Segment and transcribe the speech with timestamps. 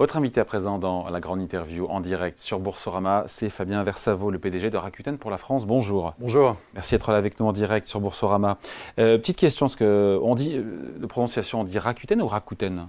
[0.00, 4.30] Votre invité à présent dans la grande interview en direct sur Boursorama, c'est Fabien Versavo,
[4.30, 5.66] le PDG de Rakuten pour la France.
[5.66, 6.14] Bonjour.
[6.18, 6.56] Bonjour.
[6.72, 8.56] Merci d'être là avec nous en direct sur Boursorama.
[8.98, 12.86] Euh, petite question, ce que on dit euh, de prononciation, on dit Rakuten ou Rakuten?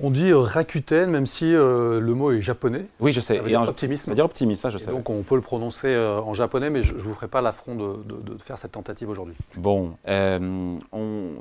[0.00, 2.86] On dit euh, Rakuten, même si euh, le mot est japonais.
[3.00, 3.36] Oui, je sais.
[3.36, 4.04] Ça veut dire optimisme.
[4.04, 4.90] Ça veut dire optimiste, ça je sais.
[4.90, 7.74] Donc on peut le prononcer euh, en japonais, mais je ne vous ferai pas l'affront
[7.74, 9.34] de, faire cette tentative aujourd'hui.
[9.56, 9.92] Bon,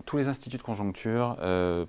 [0.06, 1.38] tous les instituts de conjoncture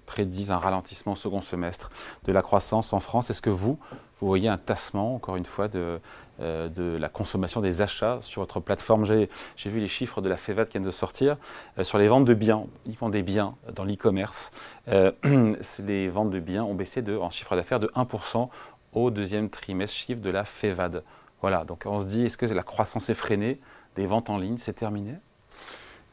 [0.06, 1.90] prédisent un ralentissement au second semestre
[2.26, 3.30] de la croissance en France.
[3.30, 3.78] Est-ce que vous,
[4.24, 6.00] vous voyez un tassement, encore une fois, de,
[6.40, 9.04] euh, de la consommation des achats sur votre plateforme.
[9.04, 9.28] J'ai
[9.70, 11.36] vu les chiffres de la FEVAD qui viennent de sortir
[11.78, 14.50] euh, sur les ventes de biens, uniquement des biens dans l'e-commerce.
[14.88, 15.12] Euh,
[15.80, 18.48] les ventes de biens ont baissé de, en chiffre d'affaires de 1%
[18.94, 21.02] au deuxième trimestre, chiffre de la FEVAD.
[21.42, 23.60] Voilà, donc on se dit, est-ce que la croissance effrénée
[23.94, 25.16] des ventes en ligne, c'est terminé?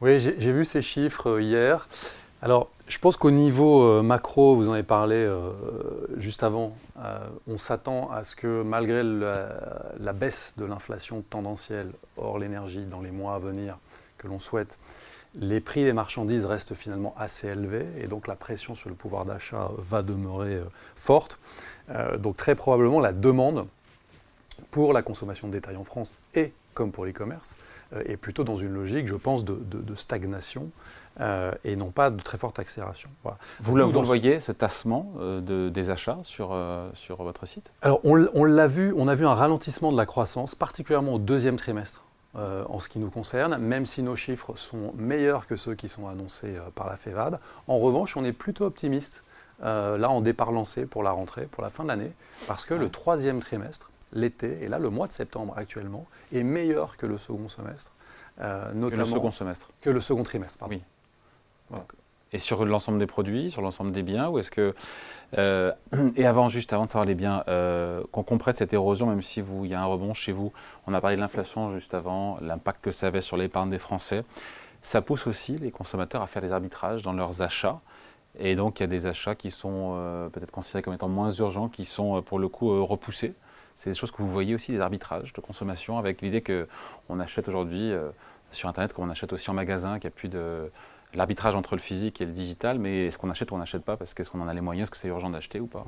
[0.01, 1.87] Oui, j'ai vu ces chiffres hier.
[2.43, 5.51] Alors, je pense qu'au niveau euh, macro, vous en avez parlé euh,
[6.17, 12.39] juste avant, euh, on s'attend à ce que malgré la, baisse de l'inflation tendancielle, hors
[12.39, 13.77] l'énergie, dans les mois à venir
[14.17, 14.79] que l'on souhaite,
[15.35, 19.25] les prix des marchandises restent finalement assez élevés et donc la pression sur le pouvoir
[19.25, 20.59] d'achat va demeurer
[20.97, 21.39] forte.
[22.17, 23.65] donc très probablement la demande
[24.71, 27.57] pour la consommation de détail en France et comme pour l'e-commerce
[28.05, 30.69] est plutôt dans une logique, je pense, de stagnation
[31.19, 33.09] euh, et non pas de très forte accélération.
[33.59, 37.71] Vous, le, voyez, ce tassement euh, de, des achats sur, euh, sur votre site?
[37.81, 41.57] Alors, on, l'a vu, on a vu un ralentissement de la croissance, particulièrement au deuxième
[41.57, 42.03] trimestre.
[42.33, 46.07] en ce qui nous concerne, même si nos chiffres sont meilleurs que ceux qui sont
[46.07, 47.39] annoncés par la FEVAD.
[47.67, 49.23] En revanche, on est plutôt optimiste,
[49.61, 52.13] là en départ lancé pour la rentrée, pour la fin de l'année,
[52.47, 56.95] parce que le troisième trimestre, l'été, et là le mois de septembre actuellement, est meilleur
[56.95, 57.91] que le second semestre.
[58.39, 59.67] notamment que le second semestre.
[59.81, 60.75] Que le second trimestre, pardon.
[60.75, 60.81] Oui.
[62.33, 64.73] Et sur l'ensemble des produits, sur l'ensemble des biens, ou est-ce que
[65.37, 65.71] euh,
[66.15, 69.41] et avant, juste avant de savoir les biens, euh, qu'on comprenne cette érosion, même si
[69.41, 70.53] il y a un rebond chez vous,
[70.87, 74.23] on a parlé de l'inflation juste avant, l'impact que ça avait sur l'épargne des Français.
[74.81, 77.81] Ça pousse aussi les consommateurs à faire des arbitrages dans leurs achats.
[78.39, 81.31] Et donc, il y a des achats qui sont euh, peut-être considérés comme étant moins
[81.31, 83.33] urgents, qui sont pour le coup repoussés.
[83.75, 87.47] C'est des choses que vous voyez aussi, des arbitrages de consommation, avec l'idée qu'on achète
[87.49, 87.91] aujourd'hui
[88.51, 90.71] sur Internet comme on achète aussi en magasin, qu'il n'y a plus de
[91.13, 93.97] l'arbitrage entre le physique et le digital, mais est-ce qu'on achète ou on n'achète pas?
[93.97, 94.85] Parce qu'est-ce qu'on en a les moyens?
[94.85, 95.85] Est-ce que c'est urgent d'acheter ou pas?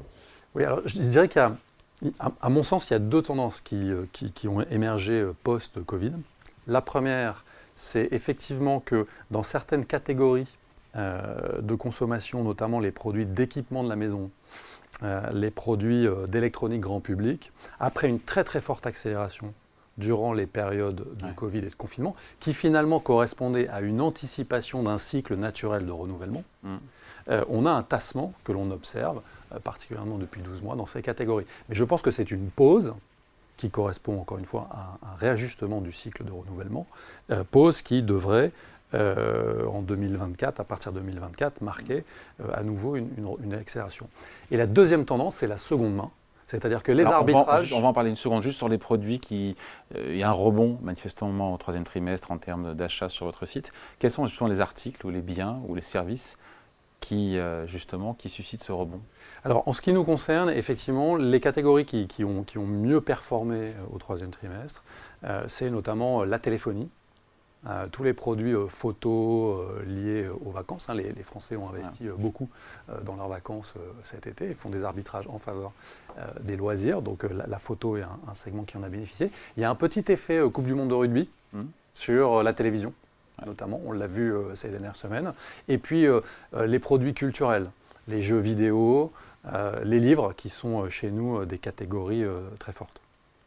[0.56, 1.52] Oui, alors je dirais a,
[2.42, 6.14] à mon sens, il y a deux tendances qui, euh, qui, ont émergé euh, post-Covid.
[6.68, 7.46] La première,
[7.76, 10.48] c'est effectivement que dans certaines catégories
[10.96, 14.30] euh, de consommation, notamment les produits d'équipement de la maison,
[15.34, 19.54] les produits d'électronique grand public, après une très très forte accélération
[19.98, 24.98] durant les périodes de Covid et de confinement, qui finalement correspondaient à une anticipation d'un
[24.98, 26.76] cycle naturel de renouvellement, mm.
[27.30, 29.22] euh, on a un tassement que l'on observe,
[29.54, 31.46] euh, particulièrement depuis 12 mois, dans ces catégories.
[31.70, 32.94] Mais je pense que c'est une pause
[33.58, 36.88] qui correspond encore une fois à un, réajustement du cycle de renouvellement,
[37.30, 38.52] euh, pause qui devrait
[38.96, 42.04] en 2024, à partir de 2024, marquer
[42.54, 43.10] à nouveau une,
[43.44, 44.08] une accélération.
[44.52, 46.12] Et la deuxième tendance, c'est la seconde main,
[46.48, 47.74] c'est-à-dire que les arbitrages.
[47.74, 49.56] On va, en parler une seconde juste sur les produits qui.
[49.96, 53.46] Euh, il y a un rebond manifestement au troisième trimestre en termes d'achat sur votre
[53.46, 53.72] site.
[54.00, 56.38] Quels sont justement les articles ou les biens ou les services
[57.00, 59.02] qui, euh, justement, qui suscitent ce rebond?
[59.44, 63.58] Alors, en ce qui nous concerne, effectivement, les catégories qui, ont, qui ont, mieux performé
[63.58, 64.84] euh, au troisième trimestre,
[65.48, 66.90] c'est notamment la téléphonie,
[67.66, 70.90] euh, tous les produits euh, photos euh, liés aux vacances.
[70.90, 72.50] Hein, les, Français ont investi beaucoup
[73.06, 74.48] dans leurs vacances cet été.
[74.48, 75.72] Ils font des arbitrages en faveur
[76.42, 77.02] des loisirs.
[77.02, 79.32] Donc la, photo est un, segment qui en a bénéficié.
[79.56, 81.62] Il y a un petit effet Coupe du Monde de rugby mmh.
[81.94, 82.94] sur la télévision.
[83.46, 85.34] Notamment, on l'a vu ces dernières semaines.
[85.70, 86.06] Et puis
[86.58, 87.70] les produits culturels,
[88.10, 89.14] les jeux vidéo,
[89.84, 92.26] les livres qui sont chez nous des catégories
[92.60, 93.03] très fortes.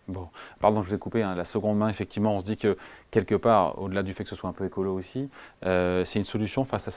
[0.09, 0.29] Bon,
[0.61, 1.23] pardon, je vous ai coupé.
[1.23, 1.35] Hein.
[1.35, 2.77] La seconde main, effectivement, on se dit que
[3.11, 5.29] quelque part, au-delà du fait que ce soit un peu écolo aussi,
[5.65, 6.91] euh, c'est une solution face à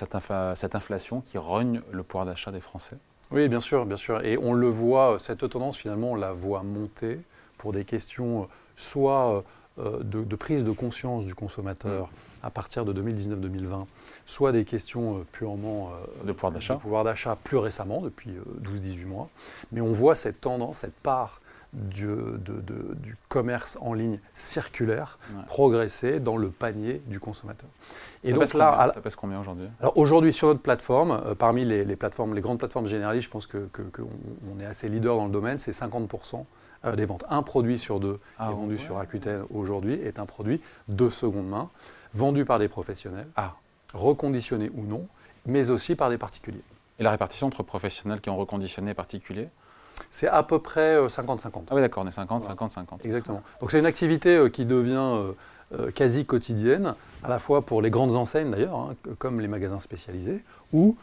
[0.56, 2.98] cette, inflation qui rogne le pouvoir d'achat des Français.
[3.32, 4.24] Oui, bien sûr, bien sûr.
[4.24, 7.20] Et on le voit, cette tendance, finalement, on la voit monter
[7.58, 9.44] pour des questions soit
[9.80, 12.46] euh, de, prise de conscience du consommateur mm.
[12.46, 13.86] à partir de 2019-2020,
[14.28, 15.92] soit des questions euh, purement
[16.24, 18.32] de pouvoir d'achat plus récemment, depuis
[18.62, 19.30] 12-18 mois.
[19.72, 21.42] Mais on voit cette tendance, cette part
[21.74, 22.08] du,
[22.40, 25.18] du commerce en ligne circulaire
[25.48, 27.70] progresser dans le panier du consommateur.
[28.24, 31.96] Et donc là, ça pèse combien aujourd'hui Alors aujourd'hui sur notre plateforme, euh, parmi les,
[31.96, 35.32] plateformes, les grandes plateformes généralistes, je pense qu'on que, on est assez leader dans le
[35.32, 36.44] domaine, c'est 50%
[36.86, 37.24] euh, des ventes.
[37.30, 41.48] Un produit sur deux ah est vendu sur Rakuten aujourd'hui est un produit de seconde
[41.48, 41.70] main,
[42.14, 43.56] vendu par des professionnels, ah.
[43.94, 45.08] reconditionné ou non,
[45.46, 46.64] mais aussi par des particuliers.
[47.00, 49.50] Et la répartition entre professionnels qui ont reconditionné et particuliers
[50.10, 51.64] C'est à peu près 50-50.
[51.70, 53.06] Ah oui, d'accord, on est 50, 50, 50.
[53.06, 53.42] Exactement.
[53.62, 55.34] Donc c'est une activité qui devient
[55.94, 60.44] quasi quotidienne, à la fois pour les grandes enseignes d'ailleurs, hein, comme les magasins spécialisés,
[60.74, 60.96] ou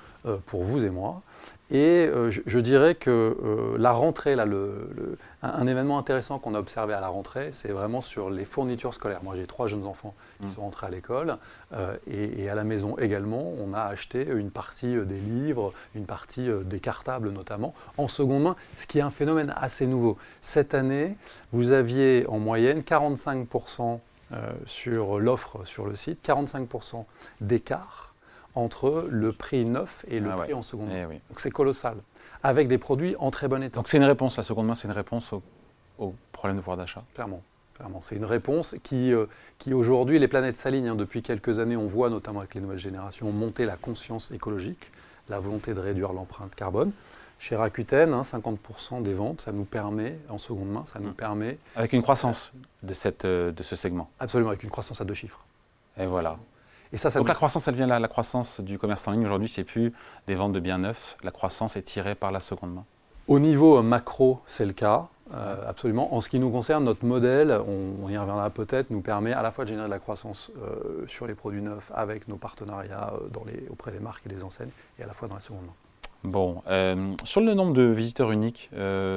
[0.47, 1.23] pour vous et moi.
[1.71, 6.61] Et euh, je, dirais que euh, la rentrée, là, le, un, événement intéressant qu'on a
[6.61, 9.19] observé à la rentrée, c'est vraiment sur les fournitures scolaires.
[9.25, 10.55] Moi, j'ai trois jeunes enfants qui mmh.
[10.55, 11.39] sont rentrés à l'école
[11.73, 16.49] euh, et, à la maison également, on a acheté une partie des livres, une partie
[16.65, 20.19] des cartables notamment, en seconde main, ce qui est un phénomène assez nouveau.
[20.43, 21.17] Cette année,
[21.53, 23.99] vous aviez en moyenne 45%
[24.67, 27.05] sur l'offre sur le site, 45%
[27.41, 28.07] d'écart
[28.57, 31.09] entre le prix neuf et le ah prix en seconde main.
[31.11, 31.99] Eh Donc c'est colossal,
[32.43, 33.77] avec des produits en très bon état.
[33.77, 35.33] Donc c'est une réponse, la seconde main, c'est une réponse
[35.99, 37.43] au, problème de pouvoir d'achat Clairement.
[37.75, 38.01] Clairement.
[38.01, 39.27] C'est une réponse qui, euh,
[39.59, 40.89] qui aujourd'hui, les planètes s'alignent.
[40.89, 40.95] Hein.
[40.95, 44.91] Depuis quelques années, on voit, notamment avec les nouvelles générations, monter la conscience écologique,
[45.29, 46.93] la volonté de réduire l'empreinte carbone.
[47.39, 48.57] Chez Rakuten, 50%
[48.93, 51.59] hein, des ventes, ça nous permet, en seconde main, ça nous permet...
[51.77, 52.53] Avec une croissance
[52.83, 54.11] de, cette, euh, de ce segment.
[54.21, 55.45] Absolument, avec une croissance à deux chiffres.
[55.99, 56.39] Et voilà.
[57.15, 57.99] Donc la croissance, elle vient là.
[57.99, 59.93] La croissance du commerce en ligne aujourd'hui, c'est plus
[60.27, 61.17] des ventes de biens neufs.
[61.23, 62.85] La croissance est tirée par la seconde main.
[63.29, 65.09] Au niveau macro, c'est le cas.
[65.35, 66.15] Euh, absolument.
[66.15, 69.51] En ce qui nous concerne, notre modèle, on, y reviendra peut-être, nous permet à la
[69.51, 73.29] fois de générer de la croissance euh, sur les produits neufs avec nos partenariats euh,
[73.29, 75.63] dans les, auprès des marques et des enseignes, et à la fois dans la seconde
[75.63, 75.73] main.
[76.25, 76.63] Bon,
[77.25, 78.71] sur le nombre de visiteurs uniques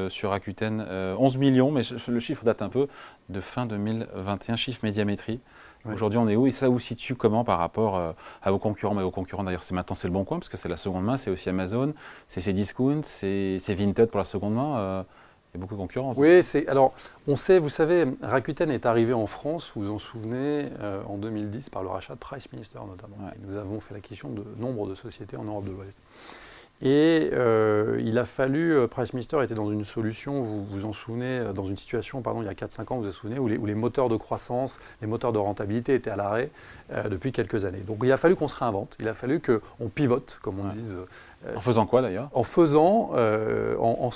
[0.09, 0.81] sur Rakuten,
[1.17, 2.87] 11 millions, mais le chiffre date un peu
[3.29, 5.39] de fin 2021, chiffre médiamétrie.
[5.85, 8.11] Aujourd'hui, on est où Et ça vous situe comment par rapport euh,
[8.41, 8.95] à vos concurrents?
[8.95, 11.05] Mais vos concurrents, d'ailleurs, c'est maintenant c'est le bon coin, parce que c'est la seconde
[11.05, 11.93] main, c'est aussi Amazon,
[12.27, 14.77] c'est Cdiscount, c'est Vinted pour la seconde main.
[14.77, 15.03] Euh,
[15.51, 16.15] il y a beaucoup de concurrence.
[16.17, 16.93] Oui, c'est alors
[17.27, 21.17] on sait, vous savez, Rakuten est arrivé en France, vous vous en souvenez, euh, en
[21.17, 23.17] 2010 par le rachat de Price Minister notamment.
[23.47, 25.97] nous avons fait l'acquisition de nombre de sociétés en Europe de l'Ouest.
[26.81, 31.39] Et euh, il a fallu, euh, PriceMister était dans une solution, vous vous en souvenez,
[31.39, 33.75] euh, dans une situation, pardon, il y a 4-5 ans, vous vous souvenez, où les,
[33.75, 36.51] moteurs de croissance, les moteurs de rentabilité étaient à l'arrêt
[37.09, 37.81] depuis quelques années.
[37.85, 40.91] Donc il a fallu qu'on se réinvente, il a fallu qu'on pivote, comme on dit.
[41.55, 42.29] en faisant quoi d'ailleurs?
[42.33, 44.09] En faisant, en,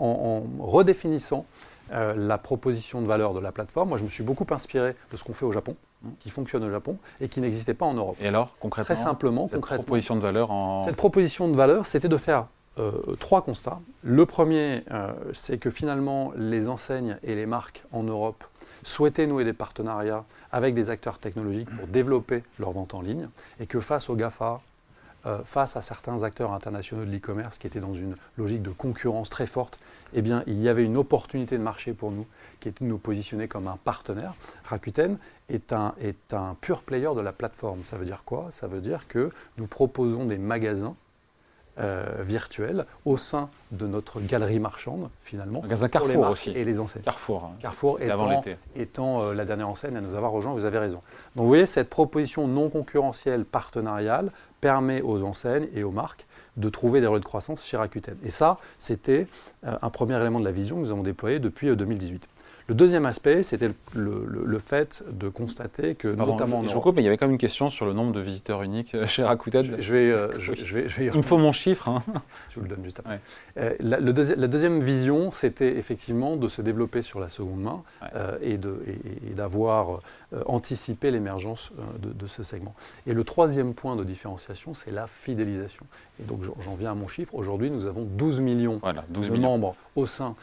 [0.00, 1.46] en, redéfinissant
[1.90, 3.90] la proposition de valeur de la plateforme.
[3.90, 5.76] Moi, je me suis beaucoup inspiré de ce qu'on fait au Japon
[6.20, 8.16] qui fonctionne au Japon et qui n'existait pas en Europe.
[8.20, 10.84] Et alors, concrètement Très simplement, cette proposition de valeur en...
[10.84, 12.46] Cette proposition de valeur, c'était de faire
[12.78, 13.80] euh, trois constats.
[14.02, 18.44] Le premier, euh, c'est que finalement, les enseignes et les marques en Europe
[18.82, 23.28] souhaitaient nouer des partenariats avec des acteurs technologiques pour développer leur vente en ligne
[23.60, 24.60] et que face aux GAFA,
[25.26, 29.30] euh, face à certains acteurs internationaux de l'e-commerce qui étaient dans une logique de concurrence
[29.30, 29.78] très forte,
[30.14, 32.26] eh bien, il y avait une opportunité de marché pour nous
[32.60, 34.34] qui était de nous positionner comme un partenaire.
[34.64, 37.84] Rakuten est un, est un pur player de la plateforme.
[37.84, 38.48] Ça veut dire quoi?
[38.50, 40.94] Ça veut dire que nous proposons des magasins
[41.78, 45.62] euh, virtuels au sein de notre galerie marchande, finalement.
[45.62, 46.50] Magasin Carrefour aussi.
[46.50, 47.02] Et les enseignes.
[47.02, 47.44] Carrefour.
[47.44, 47.56] Hein.
[47.62, 48.42] Carrefour étant,
[48.76, 51.00] étant euh, la dernière enseigne à nous avoir rejoint, vous avez raison.
[51.34, 56.26] Donc vous voyez, cette proposition non concurrentielle partenariale permet aux enseignes et aux marques
[56.58, 58.16] de trouver des relais de croissance chez Rakuten.
[58.22, 59.26] Et ça, c'était
[59.66, 62.28] euh, un premier élément de la vision que nous avons déployé depuis 2018.
[62.68, 66.62] Le deuxième aspect, c'était le, fait de constater que, notamment.
[66.62, 68.20] Je, je coupe, mais il y avait quand même une question sur le nombre de
[68.20, 69.76] visiteurs uniques euh, chez Rakuten.
[69.78, 71.88] Je, vais, euh, je, vais, Il me faut mon chiffre.
[71.88, 72.02] Hein.
[72.50, 73.20] Je vous le donne juste après.
[73.58, 77.82] Euh, la, la, deuxième vision, c'était effectivement de se développer sur la seconde main
[78.40, 78.58] et
[79.34, 80.00] d'avoir
[80.46, 82.74] anticipé l'émergence de, ce segment.
[83.06, 85.84] Et le troisième point de différenciation, c'est la fidélisation.
[86.20, 87.34] Et donc j'en viens à mon chiffre.
[87.34, 90.34] Aujourd'hui, nous avons 12 millions de membres au sein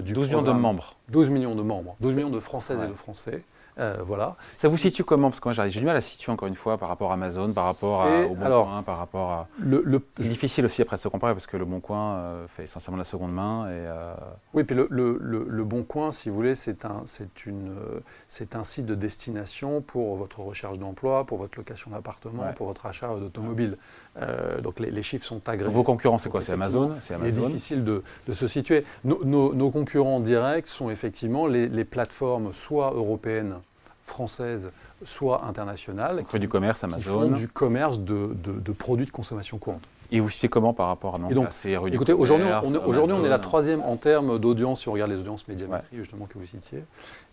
[0.00, 0.96] du 12 millions de membres.
[1.10, 3.42] 12 millions de membres, 12 millions de Françaises et de Français.
[3.78, 4.36] Euh, voilà.
[4.52, 5.30] Ça vous situe comment?
[5.30, 7.52] Parce que moi j'ai du mal à situer encore une fois par rapport à Amazon,
[7.52, 9.48] par rapport à, au Bon Coin, par rapport à.
[9.58, 12.64] Le, C'est difficile aussi après de se comparer parce que le Bon Coin euh, fait
[12.64, 13.66] essentiellement la seconde main.
[13.68, 14.14] Et, euh,
[14.52, 17.04] Oui, puis le, Bon Coin, si vous voulez, c'est un,
[17.46, 17.74] une,
[18.28, 22.84] c'est un site de destination pour votre recherche d'emploi, pour votre location d'appartement, pour votre
[22.84, 23.78] achat d'automobile.
[24.62, 25.70] Donc les, chiffres sont agréés.
[25.70, 26.42] vos concurrents, c'est quoi?
[26.42, 26.92] C'est Amazon?
[27.00, 27.46] C'est Amazon?
[27.46, 28.84] difficile de, de se situer.
[29.04, 33.54] Nos, concurrents directs sont effectivement les, les plateformes soit européennes
[34.04, 34.70] françaises,
[35.04, 36.24] soit internationales.
[36.28, 37.20] Qui du commerce, Amazon.
[37.20, 39.82] font du commerce de, de, produits de consommation courante.
[40.10, 41.48] Et vous citez comment par rapport à non, donc,
[41.86, 45.18] Écoutez, aujourd'hui, on, aujourd'hui on, est la troisième en termes d'audience, si on regarde les
[45.18, 46.84] audiences médiamétrie, justement, que vous citiez.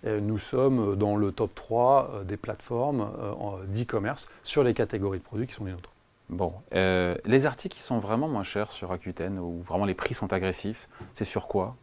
[0.06, 5.24] nous sommes dans le top 3 euh, des plateformes euh, d'e-commerce sur les catégories de
[5.24, 5.92] produits qui sont les nôtres.
[6.30, 10.14] Bon, euh, les articles qui sont vraiment moins chers sur Rakuten, où vraiment les prix
[10.14, 11.76] sont agressifs, c'est sur quoi?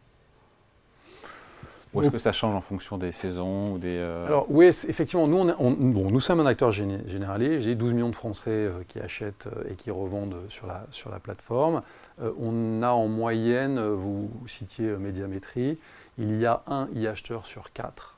[1.93, 5.27] Ou est-ce que ça change en fonction des saisons ou des, euh, Alors oui, effectivement,
[5.27, 7.61] nous, on, bon, nous sommes un acteur généraliste.
[7.61, 11.09] J'ai 12 millions de Français euh, qui achètent euh, et qui revendent sur la, sur
[11.09, 11.81] la plateforme.
[12.19, 15.77] on a en moyenne, vous citiez Médiamétrie,
[16.17, 18.17] il y a un e-acheteur sur quatre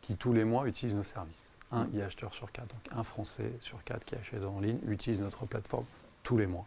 [0.00, 1.48] qui tous les mois utilise nos services.
[1.72, 5.46] Un e-acheteur sur quatre, donc un Français sur quatre qui achète en ligne utilise notre
[5.46, 5.84] plateforme
[6.22, 6.66] tous les mois.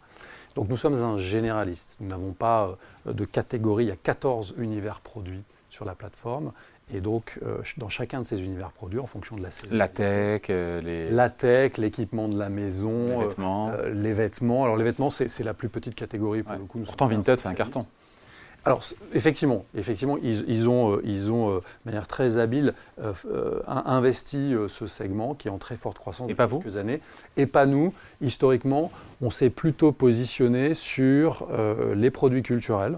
[0.55, 1.97] Donc nous sommes un généraliste.
[1.99, 3.85] Nous n'avons pas de catégorie.
[3.85, 6.51] Il y a 14 univers produits sur la plateforme.
[6.93, 9.75] Et donc, euh, dans chacun de ces univers produits, en fonction de la saison.
[9.75, 11.09] La tech, euh, les...
[11.09, 13.69] La tech, l'équipement de la maison, les vêtements.
[13.71, 14.63] Euh, les vêtements.
[14.63, 16.77] Alors, les vêtements, c'est la plus petite catégorie pour le coup.
[16.79, 17.85] Nous Pourtant, Vinted fait un carton.
[18.65, 22.73] Alors, effectivement, effectivement ils, ont, ils ont de manière très habile,
[23.67, 26.99] investi ce segment qui est en très forte croissance depuis quelques années.
[27.37, 27.93] Et pas nous.
[28.21, 28.91] Historiquement,
[29.21, 31.47] on s'est plutôt positionné sur
[31.93, 32.97] les produits culturels.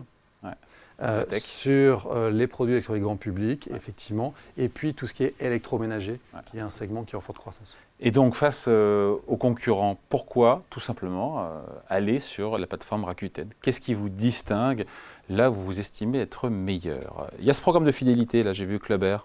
[1.04, 5.36] Euh, sur euh, les produits électroniques grand public, effectivement, et puis tout ce qui est
[5.40, 6.14] électroménager,
[6.50, 7.78] qui est un segment qui est en forte croissance.
[8.00, 11.52] Et donc, face euh, aux concurrents, pourquoi, tout simplement,
[11.88, 13.50] aller sur la plateforme Rakuten?
[13.62, 14.88] Qu'est-ce qui vous distingue
[15.30, 18.54] là où vous vous estimez être meilleur Il y a ce programme de fidélité, là,
[18.54, 19.18] j'ai vu Clubber.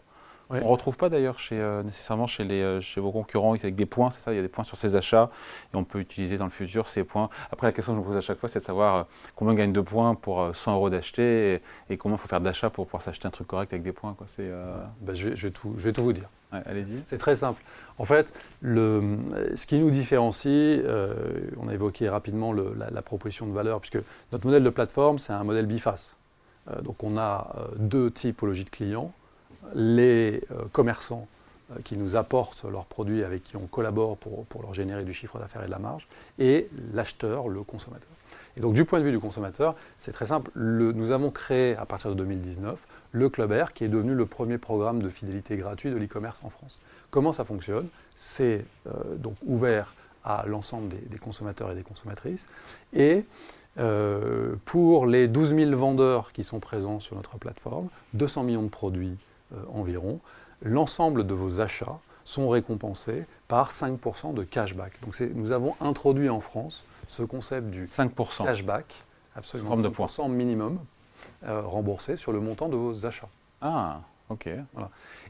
[0.60, 3.74] On ne retrouve pas d'ailleurs chez, euh, nécessairement chez, les, euh, chez vos concurrents avec
[3.74, 5.30] des points, c'est ça, il y a des points sur ces achats
[5.72, 7.30] et on peut utiliser dans le futur ces points.
[7.50, 9.02] Après, la question que je me pose à chaque fois, c'est de savoir euh,
[9.34, 12.70] combien on gagne de points pour 100 euros d'acheter et, combien il faut faire d'achat
[12.70, 14.14] pour pouvoir s'acheter un truc correct avec des points.
[14.14, 14.26] Quoi.
[15.00, 16.28] Bah, je, vais, tout, je vais tout vous dire.
[16.52, 17.02] Allez-y.
[17.06, 17.62] C'est très simple.
[17.98, 19.18] En fait, le,
[19.54, 20.82] ce qui nous différencie,
[21.56, 23.98] on a évoqué rapidement la, la, proposition de valeur, puisque
[24.32, 26.16] notre modèle de plateforme, c'est un modèle biface.
[26.82, 29.12] donc on a deux typologies de clients
[29.74, 31.26] les euh, commerçants
[31.72, 35.38] euh, qui nous apportent leurs produits avec qui on collabore pour, leur générer du chiffre
[35.38, 38.08] d'affaires et de la marge, et l'acheteur, le consommateur.
[38.56, 40.50] Et donc du point de vue du consommateur, c'est très simple.
[40.54, 42.78] nous avons créé à partir de 2019
[43.12, 46.50] le Club Air, qui est devenu le premier programme de fidélité gratuit de l'e-commerce en
[46.50, 46.80] France.
[47.10, 47.88] Comment ça fonctionne?
[48.14, 52.48] C'est euh, donc ouvert à l'ensemble des, consommateurs et des consommatrices.
[52.92, 53.24] Et
[54.66, 59.16] pour les 12 000 vendeurs qui sont présents sur notre plateforme, 200 millions de produits
[59.72, 60.20] environ,
[60.62, 64.92] l'ensemble de vos achats sont récompensés par 5% de cashback.
[65.02, 69.02] Donc nous avons introduit en France ce concept du 5% cashback,
[69.36, 70.78] absolument 5% minimum
[71.44, 73.28] euh, remboursé sur le montant de vos achats.
[73.60, 74.48] Ah, ok.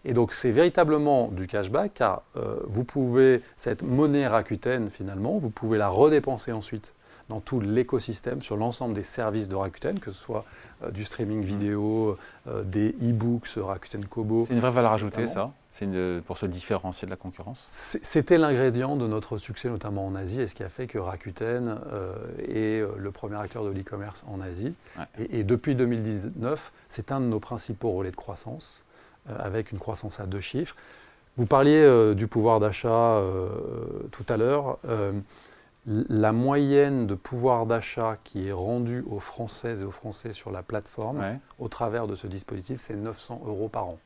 [0.05, 5.51] Et donc c'est véritablement du cashback car euh, vous pouvez, cette monnaie Rakuten finalement, vous
[5.51, 6.95] pouvez la redépenser ensuite
[7.29, 10.45] dans tout l'écosystème, sur l'ensemble des services de Rakuten, que ce soit
[10.83, 11.45] euh, du streaming mm.
[11.45, 12.17] vidéo,
[12.49, 14.45] euh, des e-books Rakuten Kobo.
[14.47, 15.53] C'est une vraie valeur ajoutée, ça?
[15.71, 15.89] C'est
[16.27, 17.65] pour se différencier de la concurrence?
[17.67, 21.79] C'était l'ingrédient de notre succès, notamment en Asie, et ce qui a fait que Rakuten
[21.93, 22.15] euh,
[22.47, 24.75] est le premier acteur de l'e-commerce en Asie.
[25.31, 28.85] Et, depuis 2019, c'est un de nos principaux relais de croissance,
[29.39, 30.77] avec une croissance à deux chiffres.
[31.39, 33.23] Vous parliez du pouvoir d'achat
[34.11, 34.79] tout à l'heure
[35.87, 40.63] la moyenne de pouvoir d'achat qui est rendue aux Françaises et aux Français sur la
[40.63, 43.99] plateforme au travers de ce dispositif, c'est 900 euros par an.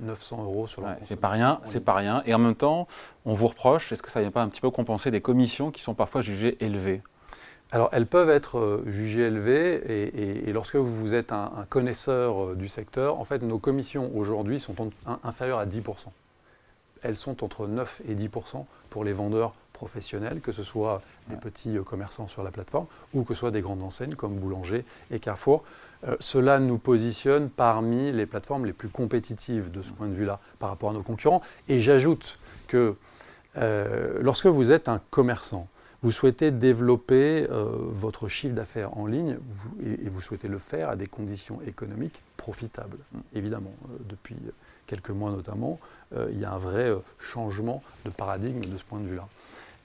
[0.00, 2.22] 900 euros sur la C'est pas rien, c'est pas rien.
[2.26, 2.88] Et en même temps,
[3.24, 5.70] on vous reproche, est-ce que ça ne vient pas un petit peu compenser des commissions
[5.70, 7.02] qui sont parfois jugées élevées?
[7.70, 12.68] Alors, elles peuvent être euh, jugées élevées et, lorsque vous êtes un, connaisseur euh, du
[12.68, 14.74] secteur, en fait, nos commissions aujourd'hui sont
[15.22, 16.08] inférieures à 10%
[17.04, 21.76] elles sont entre 9 et 10% pour les vendeurs professionnels, que ce soit des petits
[21.76, 25.18] euh, commerçants sur la plateforme ou que ce soit des grandes enseignes comme Boulanger et
[25.18, 25.64] Carrefour.
[26.08, 30.40] Euh, cela nous positionne parmi les plateformes les plus compétitives de ce point de vue-là
[30.58, 31.42] par rapport à nos concurrents.
[31.68, 32.38] Et j'ajoute
[32.68, 32.96] que
[33.58, 35.68] euh, lorsque vous êtes un commerçant,
[36.02, 39.38] vous souhaitez développer votre chiffre d'affaires en ligne
[39.82, 43.18] et, vous souhaitez le faire à des conditions économiques profitables, mm.
[43.32, 44.36] évidemment, depuis
[44.86, 45.78] quelques mois notamment,
[46.14, 49.28] euh, il y a un vrai changement de paradigme de ce point de vue-là.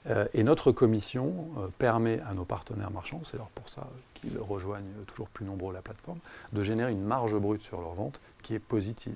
[0.08, 1.32] Euh, et notre commission
[1.78, 6.18] permet à nos partenaires marchands, c'est pour ça qu'ils rejoignent toujours plus nombreux la plateforme,
[6.52, 9.14] de générer une marge brute sur leur vente qui est positive.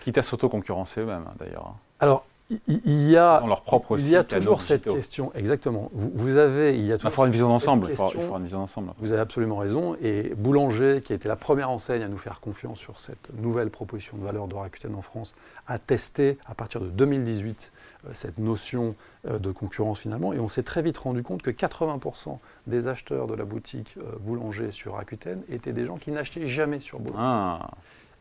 [0.00, 1.66] Quitte à s'auto-concurrencer même, hein, d'ailleurs.
[1.66, 1.76] Hein.
[2.00, 5.90] Alors, il y a, leur propre il y a toujours cette question, exactement.
[5.92, 7.88] Vous, avez, il y a toujours il faut une vision d'ensemble.
[7.88, 8.92] une vision d'ensemble.
[8.98, 9.96] Vous avez absolument raison.
[10.00, 13.68] Et Boulanger, qui a été la première enseigne à nous faire confiance sur cette nouvelle
[13.68, 15.34] proposition de valeur de Rakuten en France,
[15.66, 17.70] a testé à partir de 2018
[18.06, 18.94] euh, cette notion
[19.26, 20.32] euh, de concurrence finalement.
[20.32, 24.16] Et on s'est très vite rendu compte que 80% des acheteurs de la boutique euh,
[24.20, 27.18] Boulanger sur Rakuten étaient des gens qui n'achetaient jamais sur Boulanger.
[27.20, 27.70] Ah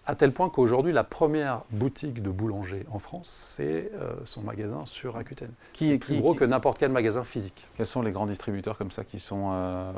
[0.09, 4.85] À tel point qu'aujourd'hui, la première boutique de boulanger en France, c'est euh, son magasin
[4.85, 5.49] sur Rakuten.
[5.73, 7.67] Qui est plus gros que n'importe quel magasin physique.
[7.75, 9.91] Quels sont les grands distributeurs comme ça qui sont, euh,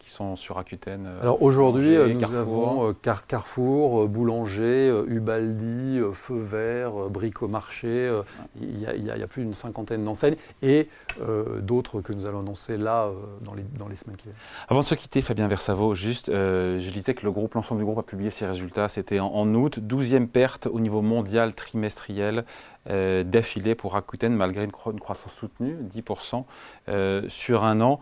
[0.00, 2.94] qui sont sur Rakuten Alors aujourd'hui, nous avons
[3.26, 8.20] Carrefour, Boulanger, Ubaldi, Feu Vert, Bricomarché.
[8.60, 10.90] Il y, a, il y a plus d'une cinquantaine d'enseignes et
[11.62, 13.08] d'autres que nous allons annoncer là
[13.40, 14.36] dans les, dans les semaines qui viennent.
[14.68, 17.98] Avant de se quitter, Fabien Versavo, juste, je disais que le groupe, l'ensemble du groupe
[17.98, 18.88] a publié ses résultats.
[18.88, 22.44] C'était en août, 12e perte au niveau mondial trimestriel
[22.90, 26.44] euh, d'affilée pour Rakuten malgré une, croissance soutenue, 10%
[26.88, 28.00] euh, sur un an.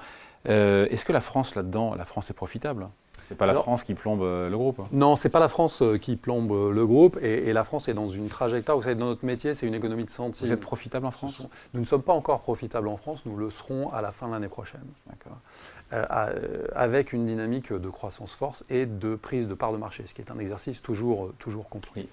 [0.49, 2.89] Euh, est-ce que la France là-dedans, la France est profitable?
[3.29, 4.83] C'est pas la France qui plombe le groupe.
[4.91, 7.19] Non, c'est pas la France qui plombe le groupe.
[7.23, 8.77] Et, la France est dans une trajectoire.
[8.77, 10.49] Vous savez, dans notre métier, c'est une économie de centimes.
[10.49, 11.41] Vous êtes profitable en France?
[11.73, 13.25] Nous ne sommes pas encore profitables en France.
[13.25, 14.85] Nous le serons à la fin de l'année prochaine.
[15.93, 20.05] Euh, euh, avec une dynamique de croissance force et de prise de part de marché,
[20.07, 22.09] ce qui est un exercice toujours, euh, toujours compris.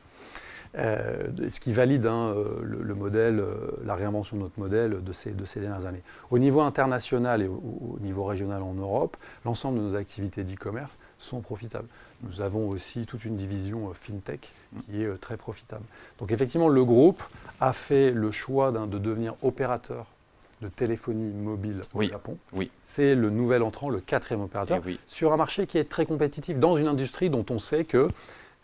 [0.75, 3.43] ce qui valide hein, le, modèle,
[3.83, 6.03] la réinvention de notre modèle de ces, de ces dernières années.
[6.29, 11.39] Au niveau international et au, niveau régional en Europe, l'ensemble de nos activités d'e-commerce sont
[11.41, 11.87] profitables.
[12.21, 14.53] Nous avons aussi toute une division fintech
[14.85, 15.85] qui est très profitable.
[16.19, 17.23] Donc effectivement, le groupe
[17.59, 20.05] a fait le choix de devenir opérateur
[20.61, 22.37] de téléphonie mobile au Japon.
[22.53, 22.69] Oui.
[22.83, 26.57] C'est le nouvel entrant, le quatrième opérateur, eh sur un marché qui est très compétitif,
[26.57, 28.09] dans une industrie dont on sait que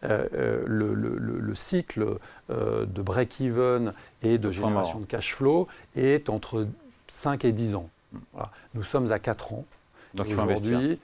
[0.03, 2.17] euh, euh, le, cycle
[2.49, 6.67] euh, de break-even et de génération de cash flow est entre
[7.07, 7.89] 5 et 10 ans.
[8.73, 9.65] Nous sommes à 4 ans.
[10.19, 10.99] Aujourd'hui,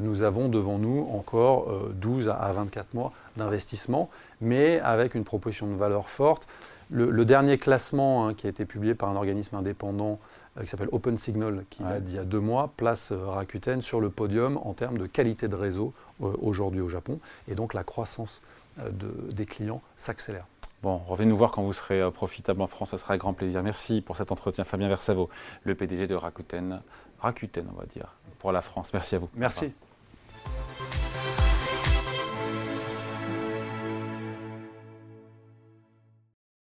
[0.00, 4.10] nous avons devant nous encore 12 à 24 mois d'investissement,
[4.40, 6.46] mais avec une proposition de valeur forte.
[6.94, 10.18] Le, dernier classement hein, qui a été publié par un organisme indépendant
[10.58, 13.80] euh, qui s'appelle Open Signal, qui date d'il y a deux mois, place euh, Rakuten
[13.80, 17.18] sur le podium en termes de qualité de réseau euh, aujourd'hui au Japon.
[17.48, 18.42] Et donc la croissance
[19.30, 20.46] des clients s'accélère.
[20.82, 23.62] Bon, revenez nous voir quand vous serez profitable en France, ça sera avec grand plaisir.
[23.62, 25.28] Merci pour cet entretien, Fabien Versavo,
[25.64, 26.80] le PDG de Rakuten,
[27.22, 28.92] Rakuten on va dire, pour la France.
[28.92, 29.30] Merci à vous.
[29.34, 29.72] Merci.